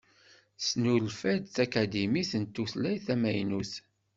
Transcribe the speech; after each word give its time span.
Tesnulfa-d 0.57 1.43
tkadimit 1.55 2.31
tutlayt 2.55 3.03
tamaynut. 3.05 3.73